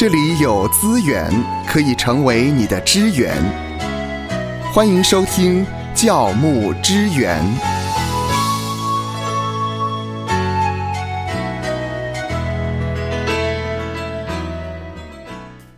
[0.00, 1.30] 这里有资源
[1.68, 3.36] 可以成为你的支援。
[4.72, 5.62] 欢迎收听
[5.94, 7.38] 教牧支援。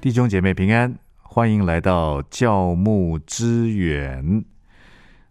[0.00, 4.44] 弟兄姐妹平安，欢迎来到教牧支援。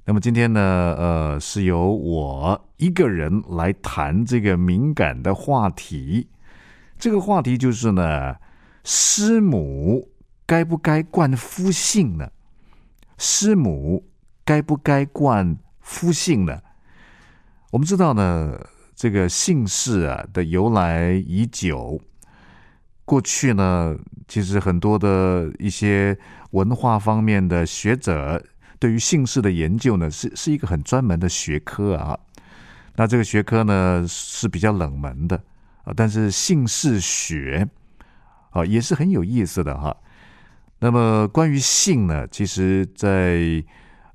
[0.04, 6.28] 那么今天呢，呃，是由我一个人来谈这个敏感的话题。
[7.00, 8.36] 这个话题就是呢，
[8.84, 10.10] 师母
[10.46, 12.32] 该不该冠夫姓呢？
[13.18, 14.06] 师母
[14.44, 16.60] 该不该冠夫姓呢？
[17.72, 18.60] 我们知道呢，
[18.96, 22.02] 这个姓氏啊的由来已久。
[23.06, 23.96] 过去呢，
[24.28, 26.18] 其实很多的一些
[26.52, 28.44] 文化方面的学者
[28.80, 32.18] 对于姓氏的研究呢，是是一个很专门的学科啊。
[32.96, 35.36] 那这个学科呢是比较冷门的
[35.84, 37.68] 啊，但是姓氏学
[38.52, 39.96] 啊也是很有意思的哈。
[40.80, 43.64] 那么关于姓呢，其实，在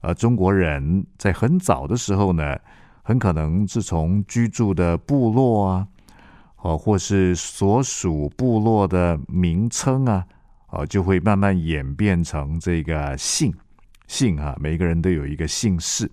[0.01, 2.57] 呃中国人在很早的时候呢，
[3.03, 5.87] 很可能是从居住的部落啊。
[6.63, 10.27] 哦，或是所属部落的名称啊，
[10.71, 13.55] 哦，就会慢慢演变成这个姓
[14.09, 16.11] 姓哈，每一个人都有一个姓氏。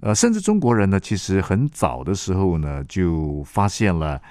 [0.00, 4.22] 呃，甚至中国人呢，其实很早的时候呢，就发现了，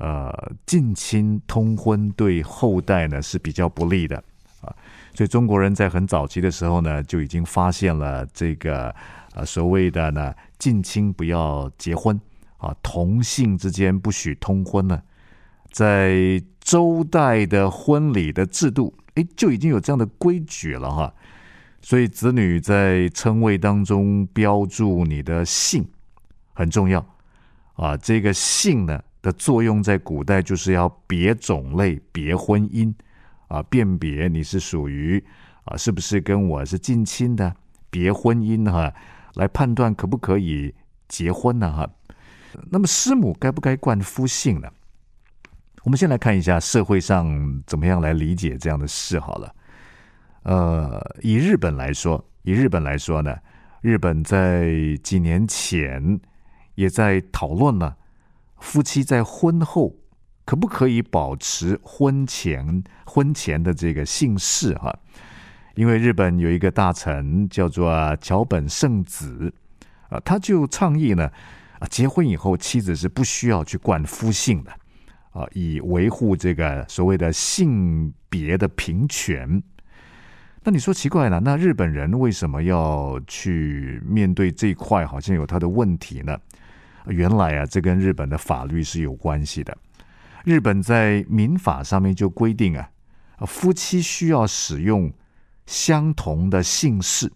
[0.00, 4.16] 呃，近亲通婚对后代呢是比较不利的
[4.62, 4.74] 啊，
[5.14, 8.92] 所以中国人在很早期的时候呢，就已经发现了这个
[9.34, 12.20] 呃所谓的呢近亲不要结婚。
[12.56, 15.00] 啊，同性之间不许通婚呢，
[15.70, 21.14] 在周代的婚礼的制度，哎，就已经有这样的规矩了哈。
[21.80, 25.88] 所以子女在称谓当中标注你的姓
[26.52, 27.02] 很重要
[27.76, 27.96] 啊。
[27.96, 32.92] 这个姓呢的作用，在古代就是要别种类、别婚姻
[33.48, 35.22] 啊，辨别你是属于
[35.64, 37.54] 啊，是不是跟我是近亲的，
[37.90, 38.92] 别婚姻哈，
[39.34, 40.74] 来判断可不可以
[41.08, 41.88] 结婚呢哈。
[42.70, 44.68] 那么师母该不该冠夫姓呢？
[45.84, 49.54] 我们先来看一下社会上怎么样来理解这样的事好了。
[50.42, 53.36] 呃，以日本来说，以日本来说呢，
[53.80, 56.20] 日本在几年前
[56.74, 57.96] 也在讨论了
[58.60, 59.96] 夫妻在婚后
[60.44, 64.96] 可不可以保持婚前婚前的这个姓氏哈。
[65.74, 69.52] 因为日本有一个大臣叫做桥本圣子
[70.08, 71.30] 啊，他就倡议呢。
[71.78, 74.70] 啊，结婚以后，妻子是不需要去冠夫姓的，
[75.30, 79.62] 啊，以维护这个所谓的性别的平权。
[80.62, 85.06] 那你说奇怪了，那日本人为什么要去面对这一块？
[85.06, 86.36] 好像有他的问题呢？
[87.06, 89.76] 原来啊，这跟日本的法律是有关系的。
[90.44, 92.90] 日本在民法上面就规定啊，
[93.46, 95.12] 夫妻需要使用
[95.66, 97.30] 相同的姓氏。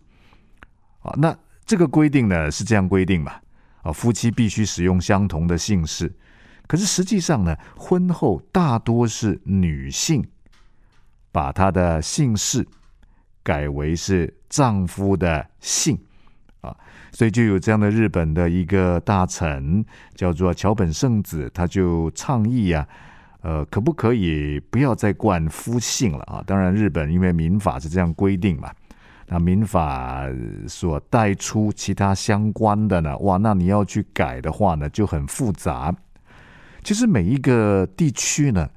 [1.01, 1.37] 啊，那
[1.67, 3.33] 这个规定呢是这样规定嘛？
[3.83, 6.11] 啊，夫妻必须使用相同的姓氏，
[6.67, 10.27] 可是实际上呢，婚后大多是女性
[11.31, 12.67] 把她的姓氏
[13.43, 15.99] 改为是丈夫的姓，
[17.15, 19.85] 所以就有这样的日本的一个大臣
[20.17, 22.85] 叫做桥本圣子，他就倡议啊，
[23.43, 26.43] 呃，可不可以不要再冠夫姓了啊？
[26.45, 28.69] 当然，日本因为民法是这样规定嘛。
[29.29, 30.27] 那民法
[30.67, 33.17] 所带出其他相关的呢？
[33.19, 35.95] 哇，那你要去改的话呢，就很复杂。
[36.83, 38.69] 其实每一个地区呢，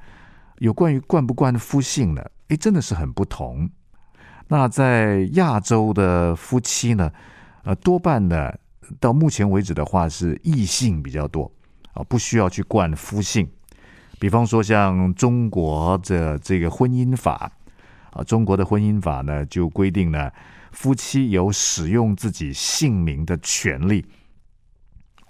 [0.60, 3.68] 有关于冠不冠夫姓呢，诶，真的是很不同。
[4.48, 7.12] 那在亚洲的夫妻呢，
[7.68, 8.54] 呃，多半呢，
[8.98, 11.52] 到目前为止的话是异性比较多
[11.92, 13.46] 啊，不需要去冠夫姓。
[14.18, 17.52] 比方说像中国的这个婚姻法。
[18.12, 20.32] 啊，中国的婚姻法呢，就规定呢，
[20.72, 24.04] 夫妻有使用自己姓名的权利。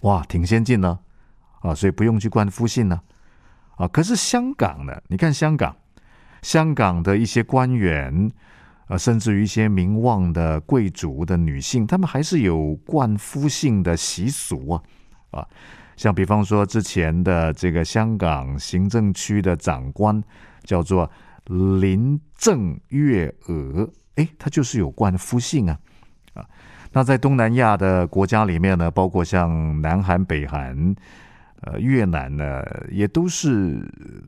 [0.01, 0.99] 哇，挺先进呢，
[1.61, 3.01] 啊，所以不用去冠夫姓呢。
[3.75, 5.75] 啊，可是香港呢，你看香港，
[6.41, 8.31] 香港的一些官员，
[8.87, 14.83] 啊，甚至于一些名望的贵族的女性，她们还是有冠夫姓的习俗啊。
[15.31, 15.47] 啊，
[15.95, 20.21] 像比方说之前的这个香港行政区的长官，
[20.63, 21.09] 叫做。
[21.79, 25.79] 林郑月娥，哎，她就是有冠夫姓啊，
[26.33, 26.45] 啊，
[26.91, 30.93] 那在东南亚的国家里面呢，包括像南韩、北韩、
[31.61, 32.61] 呃越南呢，
[32.91, 33.81] 也都是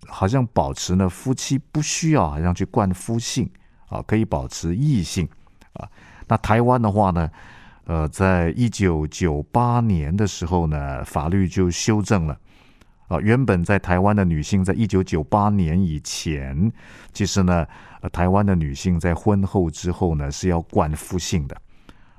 [0.07, 3.51] 好像保持呢夫妻不需要好像去冠夫姓
[3.89, 5.27] 啊，可以保持异性
[5.73, 5.89] 啊。
[6.27, 7.29] 那台湾的话呢，
[7.85, 12.37] 呃，在一九九八年的时候呢，法律就修正了
[13.07, 16.71] 啊，原本在台湾的女性，在一九九八年以前，
[17.11, 17.65] 其实呢，
[18.01, 21.55] 呃，台湾的女性在婚后之后呢是要冠夫姓的，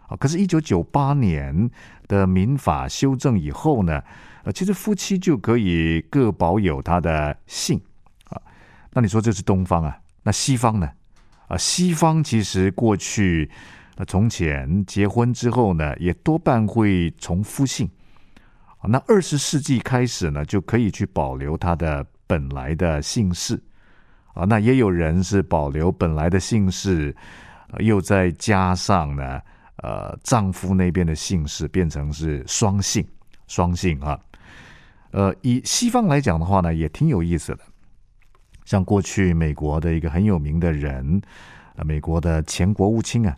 [0.09, 1.71] 啊，可是，一九九八年
[2.09, 4.03] 的民法修正以后呢，
[4.43, 7.81] 呃，其实夫妻就可以各保有他的姓，
[8.31, 8.43] 啊，
[8.93, 9.97] 那你说这是东方啊？
[10.25, 10.91] 那西方呢？
[11.50, 13.50] 啊，西方其实过去，
[13.97, 17.91] 呃，从前结婚之后呢，也多半会从夫姓。
[18.79, 23.61] 啊那二十世纪开始呢，就可以去保留他的本来的姓氏
[24.32, 24.44] 啊。
[24.44, 27.14] 那也有人是保留本来的姓氏，
[27.81, 29.41] 又再加上呢，
[29.82, 33.05] 呃，丈夫那边的姓氏，变成是双姓，
[33.49, 34.17] 双姓啊。
[35.11, 37.58] 呃，以西方来讲的话呢，也挺有意思的。
[38.71, 41.21] 像过去美国的一个很有名的人，
[41.75, 43.37] 啊美国的前国务卿啊，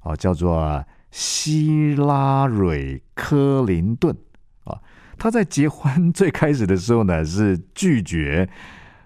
[0.00, 4.16] 啊，叫做希拉蕊·克林顿
[4.64, 4.80] 啊。
[5.18, 8.48] 她在结婚 最开始的时候呢，是拒绝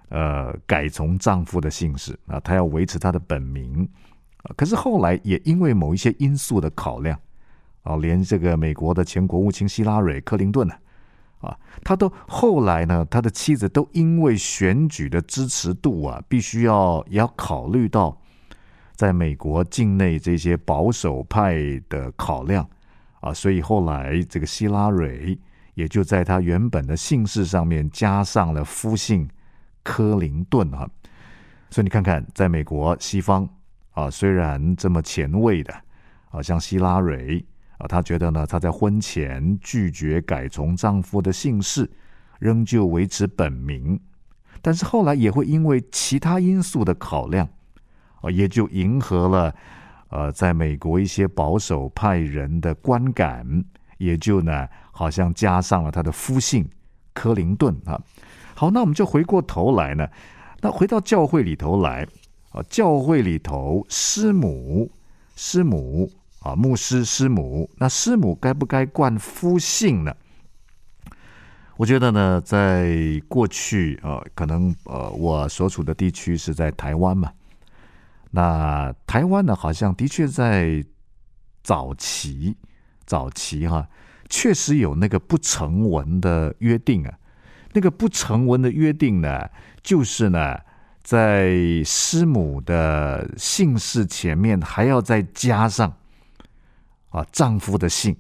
[0.09, 3.89] 呃改从丈夫的姓氏啊，她要维持她的本名
[4.45, 4.55] 啊。
[4.57, 7.19] 可是后来也因为某一些因素的考量
[7.83, 10.75] 啊，连这个美国的前国务卿希拉蕊·克林顿呢，
[11.41, 18.21] 啊他都后来呢，他的妻子都因为选举的支持度啊，必须要也要考虑到
[18.95, 21.57] 在美国境内这些保守派
[21.89, 22.69] 的考量
[23.21, 25.39] 啊，所以后来这个希拉蕊。
[25.77, 29.29] 也就在他原本的姓氏上面加上了夫姓
[29.83, 30.89] 科林顿啊，
[31.69, 33.47] 所以你看看，在美国西方
[33.93, 35.75] 啊，虽然这么前卫的
[36.31, 37.45] 啊，像希拉蕊
[37.79, 41.91] 啊，她觉得呢，她在婚前拒绝改从丈夫的姓氏，
[42.39, 44.01] 仍旧维持本名，
[44.63, 47.49] 但是后来也会因为其他因素的考量
[48.21, 49.55] 啊，也就迎合了
[50.09, 53.65] 呃，在美国一些保守派人的观感，
[53.99, 54.69] 也就呢。
[54.99, 56.67] 好像加上了他的夫姓
[57.13, 58.01] 克林顿啊。
[58.55, 60.09] 好，那我们就回过头来呢，
[60.63, 62.09] 那回到教会里头来
[62.53, 64.91] 啊，教会里头师母、
[65.35, 66.11] 师母
[66.47, 70.15] 啊，牧师、师母，那师母该不该冠夫姓呢？
[71.77, 77.33] 我觉得呢，在过去啊，可能呃，我所处的地区是在台湾嘛，
[78.31, 80.85] 那台湾呢，好像的确在
[81.65, 82.57] 早期，
[83.05, 83.89] 早期哈。
[84.29, 87.15] 确实有那个不成文的约定啊，
[87.73, 89.49] 那个不成文的约定呢，
[89.83, 90.59] 就是呢，
[91.03, 91.55] 在
[91.85, 95.93] 师母的姓氏前面还要再加上
[97.17, 98.17] 啊丈夫的姓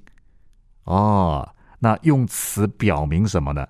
[0.85, 1.49] 哦，
[1.81, 3.67] 那用词表明什么呢？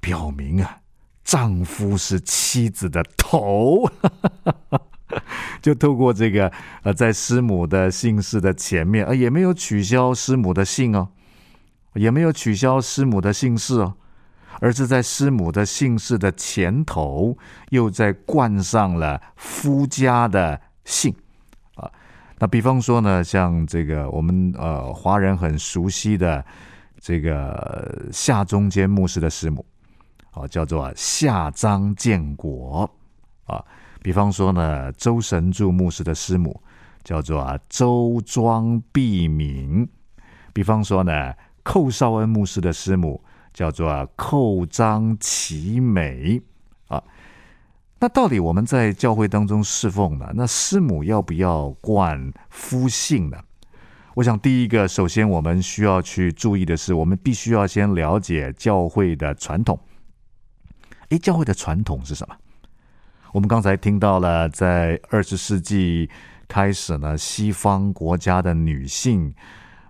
[0.00, 0.80] 表明啊，
[1.22, 3.90] 丈夫是妻子的头，
[5.62, 6.50] 就透过这个
[6.82, 11.08] 呃，在师母的姓氏的前面啊，也没有取消师母的姓哦。
[11.94, 13.94] 也没有取消师母的姓氏哦，
[14.60, 17.36] 而是在师母的姓氏的前头
[17.68, 21.14] 又在冠上了夫家的姓。
[22.42, 26.44] 那比方说呢，像这个我们呃华人很熟悉的
[27.00, 29.64] 这个夏中间牧师的师母
[30.32, 32.90] 啊，叫做夏张建国
[33.44, 33.64] 啊。
[34.02, 36.60] 比方说呢，周神柱牧师的师母
[37.04, 39.88] 叫做周庄碧敏。
[40.52, 41.32] 比方说呢。
[41.64, 43.22] 寇绍恩牧师的师母
[43.54, 46.42] 叫做寇张其美
[46.88, 47.00] 啊。
[48.02, 50.28] 那到底我们在教会当中侍奉呢？
[50.34, 53.38] 那师母要不要冠夫姓呢？
[54.16, 59.78] 我想第一个，首先我们需要去注意的是，我们必须要先了解教会的传统。
[61.10, 62.34] 诶，教会的传统是什么？
[63.32, 66.10] 我们刚才听到了，在二十世纪
[66.48, 69.32] 开始呢，西方国家的女性。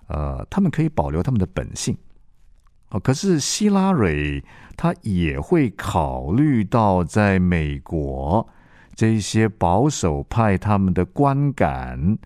[0.08, 1.96] 呃，她们可以保留她们的本性，
[2.92, 4.44] 哦，可是希拉蕊
[4.76, 8.46] 他也会考虑到在美国
[8.94, 12.18] 这些保守派他们的观感，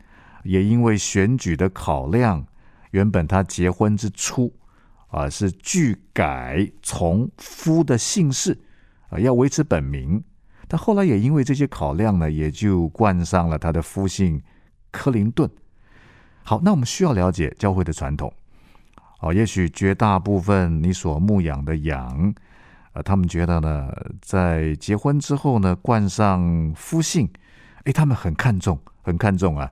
[0.43, 2.45] 也因为选举的考量，
[2.91, 4.53] 原本他结婚之初
[5.07, 8.59] 啊是拒改从夫的姓氏
[9.09, 10.21] 啊，要维持本名，
[10.67, 14.43] 但后来也因为这些考量呢，也就冠上了他的夫姓
[14.91, 15.49] 克林顿。
[16.43, 18.33] 好，那我们需要了解教会的传统。
[19.21, 22.35] 哦，也许绝大部分你所牧养的羊，
[22.93, 27.29] 呃，他们觉得呢，在结婚之后呢，冠上夫姓，
[27.85, 29.71] 哎，他们很看重，很看重啊。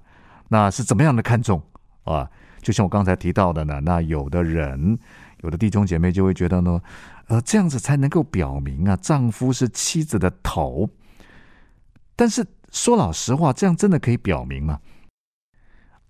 [0.49, 1.63] 那是怎么样的看重
[2.05, 2.31] 啊？
[2.63, 4.99] 就像我刚才提到的呢，那有的人，
[5.43, 6.81] 有的弟兄姐妹就会觉得呢，
[7.27, 10.89] 呃，这样子才能够表明啊，丈夫是妻子的头。
[12.17, 14.81] 但是说老实话，这样真的可以表明吗？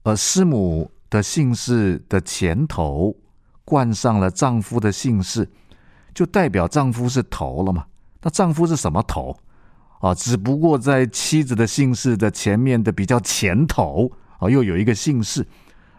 [0.05, 3.17] 而师母的姓氏的前头
[3.64, 5.49] 冠上了丈夫的姓氏，
[6.14, 7.87] 就代表丈夫是头了嘛？
[8.23, 9.37] 那丈夫是什么头
[10.00, 10.14] 啊？
[10.14, 15.47] 只不过在妻子的姓氏的前面的比较前头啊，又有一个姓氏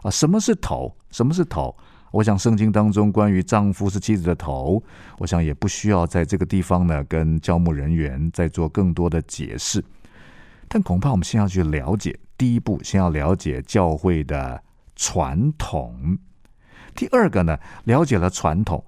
[0.02, 0.10] 啊。
[0.10, 0.96] 什么是头？
[1.12, 1.76] 什么是头？
[2.12, 4.82] 我想圣经当中关于丈夫是妻子的头，
[5.18, 9.84] 我想也不需要在这个地方呢跟教牧人员再做更多的解释。
[10.68, 14.64] 但恐怕我们先要去了解，第一步先要了解教会的
[14.96, 16.18] 传统。
[16.96, 18.84] 第二个呢，了解了传统。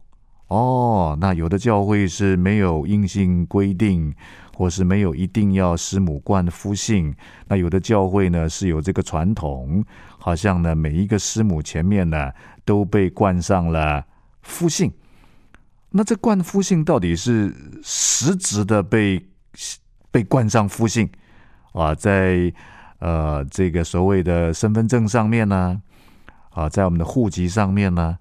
[0.47, 4.15] 哦，那有的教会是没有硬性规定，
[4.55, 7.13] 或是没有一定要师母冠夫姓。
[7.49, 9.83] 那有的教会呢是有这个传统，
[10.17, 12.31] 好像呢每一个师母前面呢
[12.63, 14.05] 都被冠上了
[14.41, 14.89] 夫姓。
[15.89, 19.21] 那这冠夫姓到底是实质的被
[20.11, 21.09] 被冠上夫姓
[21.73, 21.93] 啊？
[21.93, 22.53] 在
[22.99, 25.81] 呃这个所谓的身份证上面呢？
[26.57, 28.17] 啊在我们的户籍上面呢？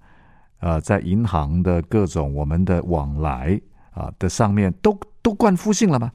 [0.58, 3.58] 啊，在银行的各种我们的往来
[3.92, 6.12] 啊的上面，都都冠夫姓了吗？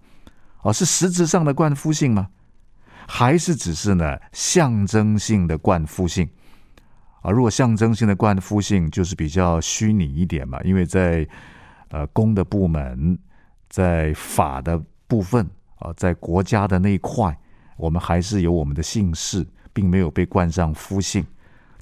[0.61, 2.27] 哦，是实质上的冠夫姓吗？
[3.07, 6.29] 还是只是呢象征性的冠夫姓？
[7.21, 11.27] 啊，如果象征性的冠夫姓，就是比较虚拟一点嘛，因为在
[11.89, 13.17] 呃公的部门，
[13.67, 15.49] 在法的部分
[15.79, 17.35] 啊，在国家的那一块，
[17.77, 21.25] 我们还是有我们的姓氏，并没有被冠上夫姓。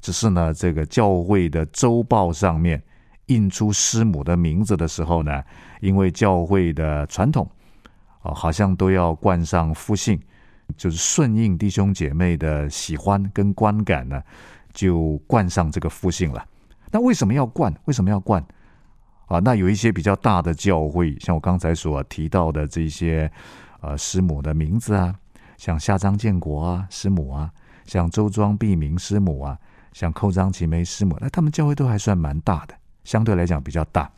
[0.00, 2.82] 只是呢，这个教会的周报上面
[3.26, 5.42] 印出师母的名字的时候呢，
[5.80, 7.48] 因为教会的传统
[8.22, 10.18] 啊，好像都要冠上夫姓，
[10.76, 14.20] 就是顺应弟兄姐妹的喜欢跟观感呢，
[14.72, 16.44] 就冠上这个夫姓了。
[16.90, 17.72] 那为什么要冠？
[17.84, 18.44] 为什么要冠？
[19.26, 23.30] 啊，那有一些比较大的教会，像我刚才所提到的这些
[23.80, 25.14] 呃师母的名字啊，
[25.56, 27.52] 像夏章建国啊师母啊，
[27.84, 29.58] 像周庄碧明师母啊。
[29.92, 34.10] 像寇章齐梅师母，那他们教会都还算蛮大的，相对来讲比较大。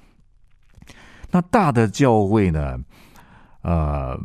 [1.31, 2.79] 那大的教会呢，
[3.63, 4.19] 呃，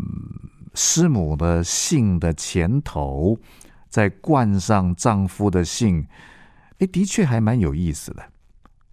[0.74, 3.40] 师母的姓的前头
[3.88, 6.06] 再冠上丈夫的姓，
[6.80, 8.24] 哎，的确还蛮有意思的。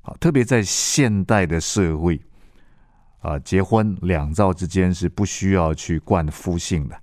[0.03, 2.21] 好，特别在现代的社会，
[3.21, 6.97] 啊，结婚两造之间是不需要去冠夫姓的，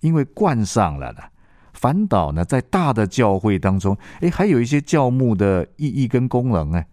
[0.00, 1.20] 因为冠上了呢。
[1.74, 6.86] 反倒呢，在大的教会当中，哎，还有一些教牧的意义跟功能哎，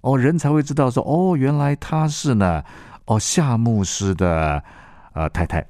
[0.00, 2.64] 哦，人才会知道说，哦，原来他是呢，
[3.04, 4.64] 哦，夏牧师的
[5.12, 5.64] 呃太太，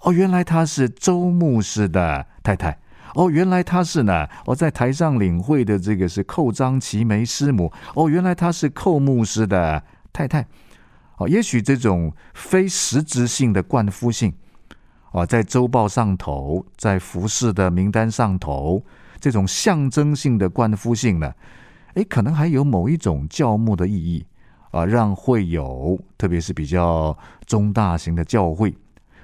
[0.00, 2.78] 哦，原来他是周牧师的太太，
[3.14, 9.82] 哦，原来他是呢，我在台上领会的这个是寇章齐梅师母，哦，原来他是寇牧师的
[10.12, 10.46] 太太，
[11.18, 14.32] 哦，也许这种非实质性的灌夫性。
[15.16, 18.84] 啊，在周报上头，在服饰的名单上头，
[19.18, 21.32] 这种象征性的冠夫性呢，
[21.94, 24.26] 诶，可能还有某一种教牧的意义
[24.72, 28.76] 啊，让会友，特别是比较中大型的教会，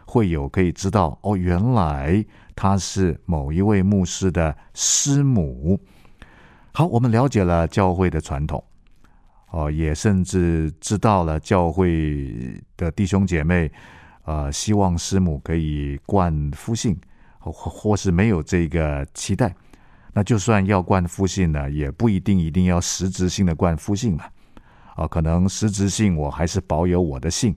[0.06, 2.24] 会友可以知道哦，原来
[2.56, 5.78] 他是某一位牧师的师母。
[6.72, 8.64] 好，我们了解了教会的传统，
[9.50, 13.70] 哦，也甚至知道了教会的弟兄姐妹。
[14.24, 16.96] 呃，希望师母可以冠夫姓，
[17.38, 19.54] 或或是没有这个期待，
[20.12, 24.24] 那就算要冠夫姓呢，也不一定一定要实质性的冠夫姓嘛。
[24.94, 27.56] 啊，可能实质性我还是保有我的姓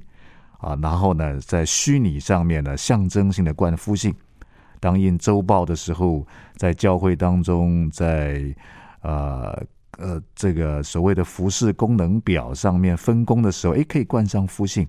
[0.59, 4.15] 啊，然后呢，在虚拟上面呢，象征性的冠夫姓。
[4.79, 8.55] 当印周报的时候，在教会当中，在
[9.01, 9.61] 呃
[9.97, 14.87] 呃这个所谓的服饰功能表上面分工的时候，诶，可以冠上夫姓。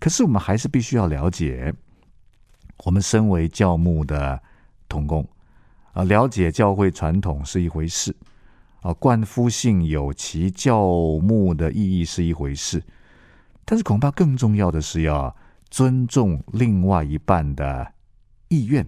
[0.00, 1.74] 可是我们还是必须要了解，
[2.86, 4.42] 我们身为教牧的
[4.88, 5.28] 同工
[5.92, 8.16] 啊，了解教会传统是一回事
[8.80, 10.88] 啊，冠夫姓有其教
[11.22, 12.82] 牧的意义是一回事，
[13.66, 15.36] 但是恐怕更重要的是要
[15.68, 17.92] 尊重另外一半的
[18.48, 18.86] 意愿，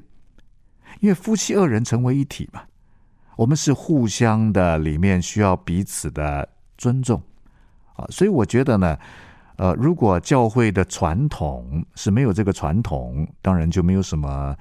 [1.00, 2.62] 因为夫妻二人成为一体嘛，
[3.36, 7.20] 我们是互相的，里面需要彼此的尊重
[7.96, 8.98] 啊，所以我觉得呢。
[9.56, 14.56] 呃，如果教会的传统是没有这个传统，当然就没有什么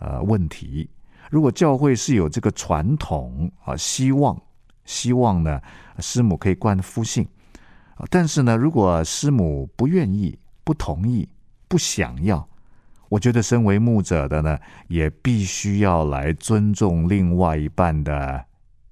[0.00, 0.90] 呃问题。
[1.30, 4.36] 如果教会是有这个传统啊，希望
[4.84, 5.60] 希望呢，
[6.00, 7.26] 师母可以冠夫姓，
[8.10, 11.28] 但是呢，如果师母不愿意、不同意、
[11.68, 12.46] 不想要，
[13.08, 18.44] 我觉得身为牧者的呢，也必须要来尊重另外一半的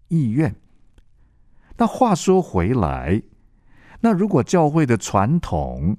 [0.08, 0.54] 意愿。
[1.76, 3.20] 那话说回来。
[4.04, 5.96] 那如果教会的传统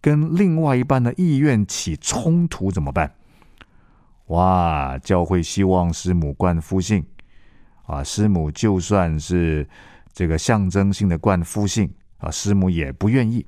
[0.00, 3.12] 跟另外一半的意愿起冲突怎么办？
[4.26, 4.98] 哇！
[4.98, 7.04] 教会希望师母冠夫姓
[7.86, 9.66] 啊，师母就算是
[10.12, 13.46] 这个象征性的冠夫姓啊，师母也不愿意。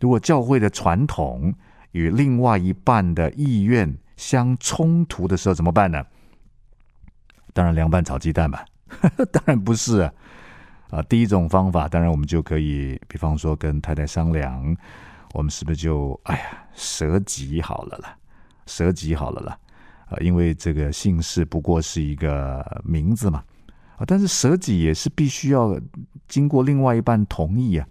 [0.00, 1.54] 如果教会的传统
[1.92, 6.04] 与另外一半的意愿相冲突的时候，怎么办呢？
[7.52, 8.64] 当然凉拌炒鸡蛋吧，
[9.30, 10.12] 当然不是啊。
[10.90, 14.76] 啊，第一种方法，当然我们就可以，比方说跟太太商量，
[15.34, 18.16] 我们是不是就哎呀舍己好了啦，
[18.66, 19.58] 舍己好了啦。
[20.08, 23.42] 啊，因为这个姓氏不过是一个名字嘛，
[23.96, 25.76] 啊，但是舍己也是必须要
[26.28, 27.88] 经过另外一半同意啊，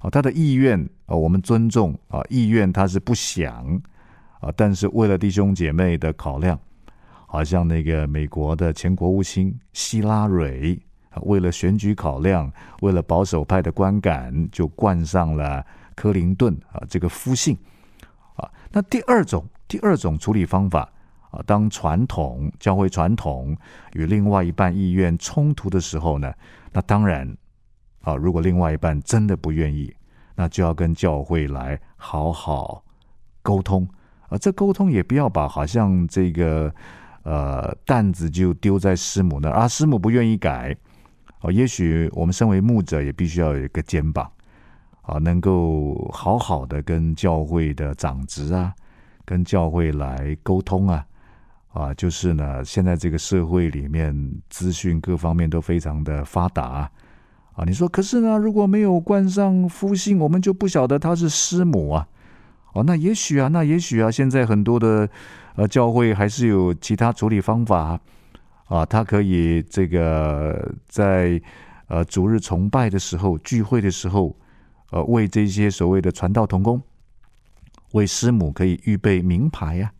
[0.00, 3.80] 啊，他的意愿啊，我们尊重啊，意愿他是不想
[4.40, 6.58] 啊，但是为了弟兄姐妹的考量，
[7.28, 10.76] 好像那个美国的前国务卿希拉蕊，
[11.22, 17.56] 为了选举考量，为了保守派的观感，就冠上了克林顿啊这个夫姓
[18.34, 20.88] 啊，那第二种第二种处理方法。
[21.30, 23.54] 啊，当传统教会传统
[23.94, 26.32] 与另外一半意愿冲突的时候呢，
[26.72, 27.36] 那当然
[28.02, 29.92] 啊，如果另外一半真的不愿意，
[30.36, 32.84] 那就要跟教会来好好
[33.42, 33.86] 沟通
[34.28, 34.38] 啊。
[34.38, 36.72] 这沟通也不要把好像这个
[37.24, 40.74] 呃担子就丢在师母那儿啊，师母不愿意改
[41.40, 41.52] 哦。
[41.52, 44.30] 也许我们身为牧者也必须要有一个肩膀
[45.02, 48.72] 啊，能够好好的跟教会的长职啊，
[49.24, 51.04] 跟教会来沟通啊。
[51.72, 56.90] 啊，就是呢，现在这个社会里面，资讯各方面都非常的发达
[57.52, 57.64] 啊。
[57.66, 62.08] 你说，可是呢，如果没有冠上夫姓，我们就不晓得他是师母啊。
[62.72, 65.06] 哦，那也许啊，那也许啊，现在很多的
[65.56, 68.00] 呃教会还是有其他处理方法。
[68.66, 71.40] 啊他可以这个在
[71.88, 74.36] 呃主日崇拜的时候、聚会的时候，
[74.90, 76.80] 呃，为这些所谓的传道同工，
[77.92, 79.92] 为师母可以预备名牌呀。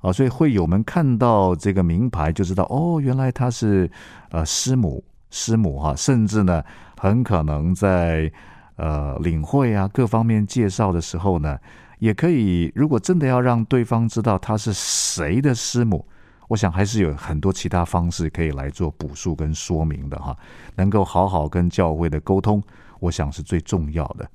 [0.00, 3.90] 啊，所以会友们看到这个名牌就知道哦，原来他是
[4.30, 6.64] 呃师母师母哈，甚至呢
[6.96, 8.32] 很可能在
[8.76, 11.58] 呃领会啊各方面介绍的时候呢，
[11.98, 16.08] 也可以如果真的要让对方知道他是谁的师母，
[16.50, 20.36] 我想还是有很多其他方式可以来做补述跟说明的哈，
[20.74, 22.60] 能够好好跟教会的沟通，
[22.98, 24.28] 我想是最重要的，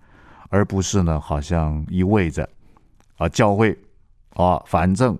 [0.47, 2.47] 而不是呢好像意味着
[3.17, 3.77] 啊教会
[4.29, 5.19] 啊反正。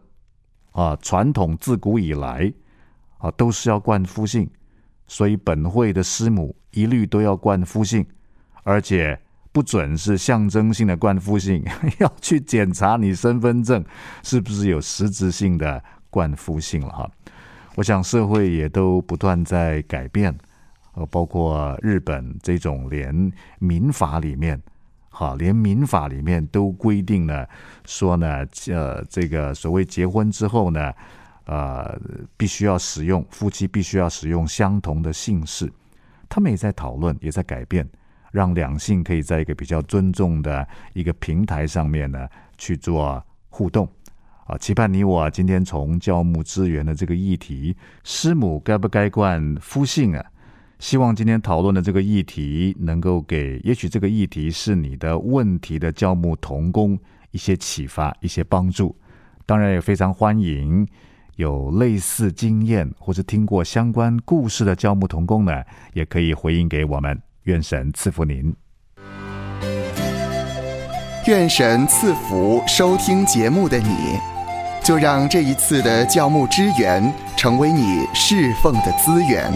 [0.72, 2.52] 啊，传统自古以来
[3.20, 4.50] 啊，都是要冠夫姓，
[5.08, 8.06] 所以本会的师母一律都要冠夫姓，
[8.64, 9.18] 而且
[9.54, 11.64] 不准是象征性的冠夫姓，
[12.00, 13.86] 要去检查你身份证
[14.22, 15.82] 是不是有实质性的
[16.16, 17.12] 冠夫姓了哈。
[17.76, 20.34] 我想社会也都不断在改变，
[20.94, 23.14] 呃，包括日本这种连
[23.60, 24.58] 民法里面。
[25.10, 27.48] 哈，连民法里面都规定了，
[27.86, 30.94] 说呢，呃，这个所谓结婚之后呢，
[31.46, 31.98] 呃，
[32.36, 35.72] 必须要使用夫妻必须要使用相同的姓氏。
[36.28, 37.88] 他们也在讨论，也在改变，
[38.32, 43.88] 让两性可以在一个比较尊重的一个平台上面呢去做互动。
[44.46, 50.24] 啊，期盼你我今天从教牧资源的这个议题，师母该不该冠夫姓啊？
[50.78, 57.00] 希望今天讨论的这个议题能够给，也许这个议题是你的问题的教牧童工
[57.32, 58.96] 一些启发、一些帮助。
[59.48, 60.88] 当然也非常欢迎
[61.38, 67.20] 有类似经验或者听过相关故事的教牧童工呢，也可以回应给我们。
[67.44, 68.56] 愿神赐福您，
[71.26, 74.20] 愿神赐福收听节目的你，
[74.86, 79.52] 就让这一次的教牧支援成为你侍奉的资源。